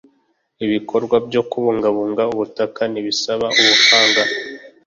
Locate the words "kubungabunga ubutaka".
1.49-2.81